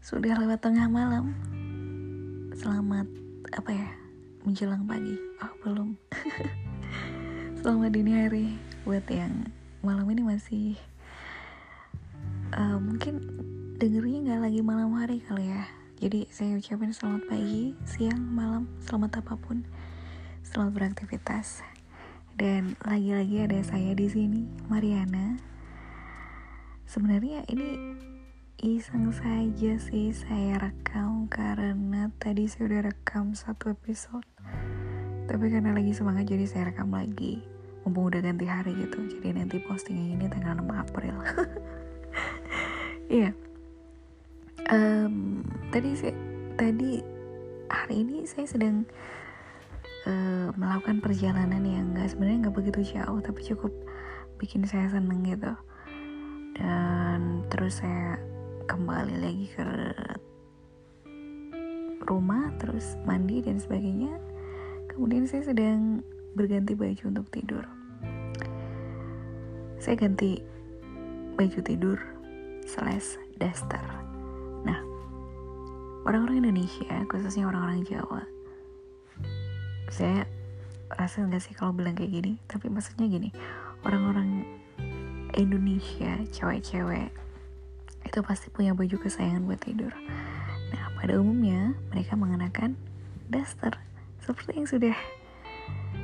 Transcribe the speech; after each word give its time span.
Sudah 0.00 0.32
lewat 0.32 0.64
tengah 0.64 0.88
malam. 0.88 1.36
Selamat 2.56 3.04
apa 3.52 3.68
ya? 3.68 3.88
Menjelang 4.48 4.88
pagi. 4.88 5.12
Oh, 5.44 5.52
belum. 5.60 5.92
Selamat 7.60 7.92
dini 7.92 8.12
hari 8.16 8.56
buat 8.88 9.04
yang 9.12 9.52
malam 9.84 10.08
ini 10.08 10.24
masih 10.24 10.66
uh, 12.56 12.80
mungkin 12.80 13.20
dengernya 13.76 14.24
nggak 14.24 14.40
lagi 14.48 14.60
malam 14.64 14.96
hari 14.96 15.20
kali 15.20 15.52
ya. 15.52 15.68
Jadi 16.00 16.32
saya 16.32 16.56
ucapin 16.56 16.96
selamat 16.96 17.28
pagi, 17.28 17.76
siang, 17.84 18.24
malam, 18.24 18.72
selamat 18.80 19.20
apa 19.20 19.36
pun. 19.36 19.68
Selamat 20.40 20.80
beraktivitas. 20.80 21.60
Dan 22.40 22.72
lagi-lagi 22.80 23.44
ada 23.44 23.60
saya 23.60 23.92
di 23.92 24.08
sini, 24.08 24.48
Mariana. 24.64 25.36
Sebenarnya 26.88 27.44
ini 27.52 28.00
iseng 28.60 29.08
saja 29.08 29.80
sih 29.80 30.12
saya 30.12 30.60
rekam 30.60 31.32
karena 31.32 32.12
tadi 32.20 32.44
saya 32.44 32.68
udah 32.68 32.92
rekam 32.92 33.32
satu 33.32 33.72
episode. 33.72 34.28
Tapi 35.24 35.48
karena 35.48 35.72
lagi 35.72 35.96
semangat 35.96 36.28
jadi 36.28 36.44
saya 36.44 36.68
rekam 36.68 36.92
lagi. 36.92 37.40
Mumpung 37.88 38.12
udah 38.12 38.20
ganti 38.20 38.44
hari 38.44 38.76
gitu 38.76 39.00
jadi 39.16 39.40
nanti 39.40 39.64
postingnya 39.64 40.12
ini 40.12 40.26
tanggal 40.28 40.60
6 40.60 40.76
April. 40.76 41.16
Iya. 43.10 43.34
Yeah. 43.34 43.34
um, 44.70 45.42
tadi 45.74 45.98
sih 45.98 46.14
tadi 46.54 47.02
hari 47.66 48.06
ini 48.06 48.22
saya 48.22 48.46
sedang 48.46 48.86
uh, 50.06 50.54
melakukan 50.54 51.02
perjalanan 51.02 51.58
yang 51.66 51.90
nggak 51.90 52.06
sebenarnya 52.06 52.46
nggak 52.46 52.54
begitu 52.54 52.94
jauh 52.94 53.18
tapi 53.18 53.42
cukup 53.42 53.74
bikin 54.38 54.62
saya 54.62 54.86
seneng 54.92 55.26
gitu. 55.26 55.58
Dan 56.54 57.50
terus 57.50 57.82
saya 57.82 58.29
kembali 58.70 59.16
lagi 59.18 59.46
ke 59.50 59.66
rumah 62.06 62.54
terus 62.62 62.94
mandi 63.02 63.42
dan 63.42 63.58
sebagainya. 63.58 64.14
Kemudian 64.86 65.26
saya 65.26 65.42
sedang 65.42 66.06
berganti 66.38 66.78
baju 66.78 67.02
untuk 67.10 67.26
tidur. 67.34 67.66
Saya 69.82 69.98
ganti 69.98 70.38
baju 71.34 71.58
tidur 71.66 71.98
slash 72.62 73.18
daster. 73.42 73.82
Nah 74.62 74.78
orang-orang 76.06 76.46
Indonesia 76.46 77.02
khususnya 77.10 77.50
orang-orang 77.50 77.82
Jawa 77.82 78.22
saya 79.90 80.22
rasa 80.94 81.26
nggak 81.26 81.42
sih 81.42 81.58
kalau 81.58 81.74
bilang 81.74 81.98
kayak 81.98 82.22
gini? 82.22 82.38
Tapi 82.46 82.70
maksudnya 82.70 83.10
gini 83.10 83.34
orang-orang 83.82 84.46
Indonesia 85.34 86.22
cewek-cewek 86.30 87.10
itu 88.10 88.26
pasti 88.26 88.50
punya 88.50 88.74
baju 88.74 88.98
kesayangan 88.98 89.46
buat 89.46 89.62
tidur. 89.62 89.94
Nah, 90.74 90.84
pada 90.98 91.14
umumnya 91.14 91.78
mereka 91.94 92.18
mengenakan 92.18 92.74
daster 93.30 93.78
seperti 94.26 94.58
yang 94.58 94.66
sudah 94.66 94.96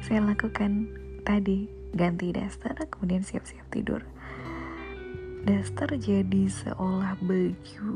saya 0.00 0.24
lakukan 0.24 0.88
tadi, 1.28 1.68
ganti 1.92 2.32
daster 2.32 2.72
kemudian 2.88 3.20
siap-siap 3.20 3.68
tidur. 3.68 4.00
Daster 5.44 5.92
jadi 5.96 6.48
seolah 6.48 7.20
baju 7.20 7.92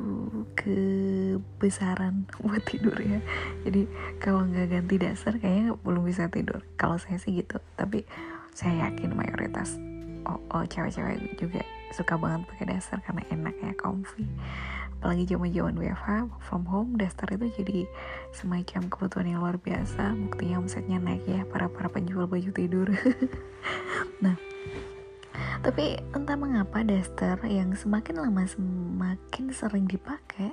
kebesaran 0.57 2.29
buat 2.41 2.61
tidur 2.69 2.97
ya. 3.01 3.21
Jadi 3.65 3.89
kalau 4.21 4.45
nggak 4.45 4.69
ganti 4.69 4.97
daster 5.01 5.41
kayaknya 5.41 5.77
belum 5.81 6.05
bisa 6.05 6.29
tidur. 6.29 6.61
Kalau 6.77 7.01
saya 7.01 7.17
sih 7.17 7.41
gitu, 7.41 7.57
tapi 7.77 8.05
saya 8.53 8.89
yakin 8.89 9.17
mayoritas 9.17 9.77
oh, 10.29 10.41
oh 10.53 10.65
cewek-cewek 10.65 11.37
juga 11.37 11.61
suka 11.93 12.17
banget 12.17 12.47
pakai 12.49 12.77
daster 12.77 12.99
karena 13.05 13.23
enak 13.29 13.55
ya 13.61 13.73
comfy. 13.77 14.25
Apalagi 14.97 15.29
zaman-zaman 15.29 15.77
WFH 15.77 16.11
from 16.41 16.65
home 16.65 16.97
daster 16.97 17.29
itu 17.29 17.53
jadi 17.61 17.81
semacam 18.33 18.89
kebutuhan 18.89 19.27
yang 19.29 19.41
luar 19.45 19.61
biasa. 19.61 20.17
Buktinya 20.17 20.65
omsetnya 20.65 20.97
naik 20.97 21.29
ya 21.29 21.45
para 21.45 21.69
para 21.69 21.93
penjual 21.93 22.25
baju 22.25 22.51
tidur. 22.55 22.89
Nah 24.25 24.37
tapi 25.65 25.97
entah 26.13 26.37
mengapa 26.37 26.85
daster 26.85 27.41
yang 27.49 27.73
semakin 27.73 28.21
lama 28.21 28.45
semakin 28.45 29.49
sering 29.49 29.89
dipakai 29.89 30.53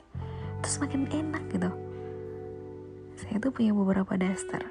itu 0.61 0.67
semakin 0.67 1.03
enak 1.11 1.43
gitu. 1.51 1.71
Saya 3.19 3.37
tuh 3.43 3.51
punya 3.51 3.75
beberapa 3.75 4.15
daster 4.15 4.63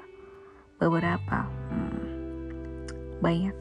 beberapa 0.81 1.45
hmm, 1.45 3.21
banyak. 3.21 3.55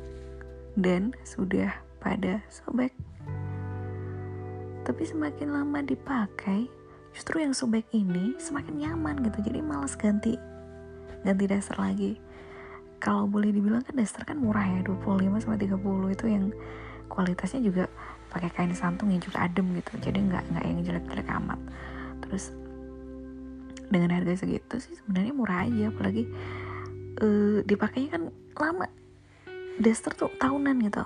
Dan 0.81 1.13
sudah 1.21 1.77
pada 2.01 2.41
sobek. 2.49 2.91
Tapi 4.83 5.03
semakin 5.07 5.55
lama 5.55 5.85
dipakai, 5.85 6.67
justru 7.13 7.45
yang 7.45 7.55
sobek 7.55 7.87
ini 7.93 8.35
semakin 8.41 8.81
nyaman 8.81 9.23
gitu. 9.23 9.45
Jadi 9.45 9.61
males 9.61 9.95
ganti 9.95 10.35
ganti 11.23 11.45
dasar 11.47 11.77
lagi. 11.79 12.17
Kalau 13.01 13.25
boleh 13.29 13.53
dibilang 13.53 13.85
kan 13.85 13.97
dasar 13.97 14.25
kan 14.25 14.41
murah 14.41 14.65
ya 14.65 14.81
25 14.85 15.45
sama 15.45 15.57
30 15.57 16.17
itu 16.17 16.27
yang 16.29 16.45
kualitasnya 17.09 17.61
juga 17.65 17.85
pakai 18.33 18.51
kain 18.53 18.73
santung 18.73 19.13
yang 19.13 19.21
juga 19.21 19.47
adem 19.47 19.69
gitu. 19.79 19.93
Jadi 20.01 20.19
nggak 20.27 20.45
nggak 20.53 20.65
yang 20.65 20.79
jelek-jelek 20.85 21.29
amat. 21.29 21.61
Terus 22.25 22.53
dengan 23.91 24.15
harga 24.15 24.47
segitu 24.47 24.79
sih 24.79 24.95
sebenarnya 25.03 25.35
murah 25.35 25.67
aja 25.67 25.91
apalagi 25.91 26.31
uh, 27.19 27.59
dipakainya 27.67 28.11
kan 28.15 28.23
lama 28.55 28.87
daster 29.83 30.15
tuh 30.15 30.31
tahunan 30.39 30.79
gitu 30.87 31.03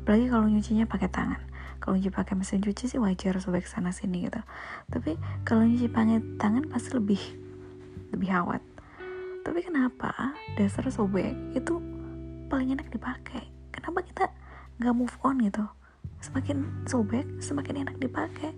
apalagi 0.00 0.32
kalau 0.32 0.48
nyucinya 0.48 0.88
pakai 0.88 1.12
tangan. 1.12 1.42
Kalau 1.80 1.96
nyuci 1.96 2.12
pakai 2.12 2.34
mesin 2.36 2.64
cuci 2.64 2.88
sih 2.88 3.00
wajar 3.00 3.36
sobek 3.40 3.68
sana 3.68 3.92
sini 3.92 4.28
gitu. 4.28 4.40
Tapi 4.88 5.20
kalau 5.44 5.64
nyuci 5.68 5.92
pakai 5.92 6.24
tangan 6.40 6.68
pasti 6.72 6.96
lebih 6.96 7.20
lebih 8.16 8.28
awet. 8.32 8.64
Tapi 9.44 9.60
kenapa 9.64 10.36
dasar 10.56 10.88
sobek 10.88 11.32
itu 11.56 11.80
paling 12.48 12.76
enak 12.76 12.88
dipakai? 12.92 13.48
Kenapa 13.72 14.04
kita 14.04 14.24
nggak 14.80 14.94
move 14.96 15.16
on 15.24 15.40
gitu? 15.40 15.64
Semakin 16.20 16.84
sobek 16.88 17.24
semakin 17.40 17.88
enak 17.88 17.96
dipakai. 17.96 18.52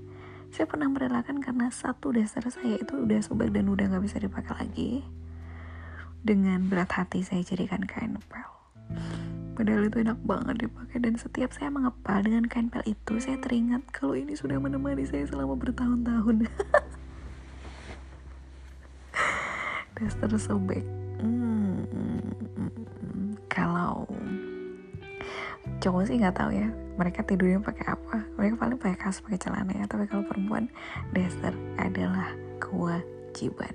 Saya 0.53 0.69
pernah 0.69 0.91
merelakan 0.91 1.41
karena 1.41 1.73
satu 1.73 2.13
dasar 2.13 2.45
saya 2.51 2.77
itu 2.77 3.03
udah 3.03 3.23
sobek 3.25 3.55
dan 3.55 3.71
udah 3.71 3.89
nggak 3.89 4.05
bisa 4.05 4.19
dipakai 4.19 4.53
lagi. 4.59 4.93
Dengan 6.23 6.71
berat 6.71 6.95
hati 6.95 7.27
saya 7.27 7.43
jadikan 7.43 7.83
kain 7.83 8.19
pel 8.31 8.47
Padahal 9.53 9.89
itu 9.89 10.01
enak 10.01 10.19
banget 10.25 10.69
dipakai. 10.69 10.97
Dan 11.03 11.15
setiap 11.21 11.51
saya 11.53 11.69
mengepal 11.69 12.25
dengan 12.25 12.49
kain 12.49 12.73
pel 12.73 12.83
itu 12.89 13.21
saya 13.21 13.37
teringat 13.39 13.85
kalau 13.93 14.17
ini 14.17 14.33
sudah 14.33 14.57
menemani 14.57 15.05
saya 15.05 15.29
selama 15.29 15.57
bertahun-tahun. 15.59 16.47
Daster 19.97 20.33
sobek. 20.41 20.85
Hmm, 21.23 21.87
kalau 23.47 24.09
cowok 25.79 26.03
sih 26.11 26.19
nggak 26.19 26.35
tahu 26.35 26.51
ya 26.51 26.67
mereka 26.97 27.25
tidurnya 27.25 27.61
pakai 27.61 27.87
apa. 27.89 28.25
Mereka 28.37 28.55
paling 28.61 28.79
pakai 28.81 28.99
kaos 29.01 29.25
pakai 29.25 29.41
celana 29.41 29.73
ya. 29.73 29.85
Tapi 29.89 30.05
kalau 30.09 30.25
perempuan 30.27 30.69
daster 31.17 31.55
adalah 31.81 32.33
kewajiban. 32.61 33.73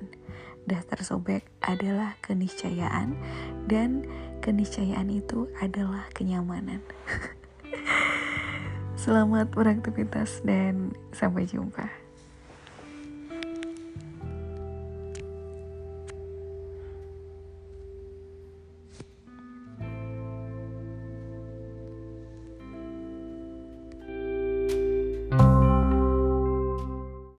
Daster 0.68 1.00
sobek 1.02 1.48
adalah 1.64 2.14
keniscayaan. 2.22 3.18
Dan 3.66 4.06
keniscayaan 4.48 5.12
itu 5.12 5.52
adalah 5.60 6.08
kenyamanan. 6.16 6.80
Selamat 8.96 9.52
beraktivitas 9.52 10.40
dan 10.48 10.96
sampai 11.12 11.44
jumpa. 11.44 12.07